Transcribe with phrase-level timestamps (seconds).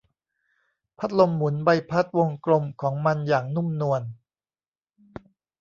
[0.97, 4.01] พัดลมหมุนใบพัดวงกลมของมันอย่างนุ่มนวล